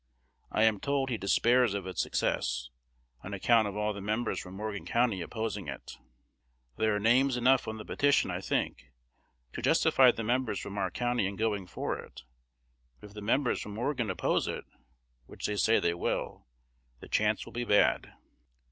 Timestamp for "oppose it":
14.09-14.65